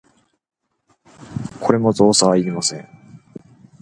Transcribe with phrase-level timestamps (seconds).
[1.61, 2.87] これも造作はいりません。